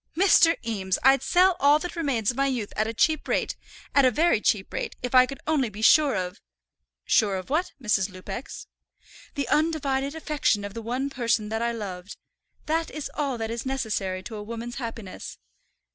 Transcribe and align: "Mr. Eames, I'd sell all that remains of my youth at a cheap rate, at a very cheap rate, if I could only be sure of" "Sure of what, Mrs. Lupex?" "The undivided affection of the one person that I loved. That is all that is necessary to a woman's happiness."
"Mr. 0.17 0.57
Eames, 0.65 0.97
I'd 1.03 1.21
sell 1.21 1.55
all 1.59 1.77
that 1.77 1.95
remains 1.95 2.31
of 2.31 2.37
my 2.37 2.47
youth 2.47 2.73
at 2.75 2.87
a 2.87 2.91
cheap 2.91 3.27
rate, 3.27 3.55
at 3.93 4.03
a 4.03 4.09
very 4.09 4.41
cheap 4.41 4.73
rate, 4.73 4.95
if 5.03 5.13
I 5.13 5.27
could 5.27 5.37
only 5.45 5.69
be 5.69 5.83
sure 5.83 6.15
of" 6.15 6.41
"Sure 7.05 7.35
of 7.35 7.51
what, 7.51 7.73
Mrs. 7.79 8.09
Lupex?" 8.09 8.65
"The 9.35 9.47
undivided 9.49 10.15
affection 10.15 10.65
of 10.65 10.73
the 10.73 10.81
one 10.81 11.11
person 11.11 11.49
that 11.49 11.61
I 11.61 11.71
loved. 11.71 12.17
That 12.65 12.89
is 12.89 13.11
all 13.13 13.37
that 13.37 13.51
is 13.51 13.63
necessary 13.63 14.23
to 14.23 14.37
a 14.37 14.41
woman's 14.41 14.77
happiness." 14.77 15.37